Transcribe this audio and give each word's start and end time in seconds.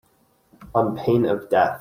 On 0.73 0.95
pain 0.97 1.27
of 1.27 1.47
death 1.49 1.79